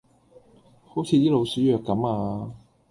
[0.87, 2.07] 好似啲老鼠藥咁
[2.47, 2.51] 呀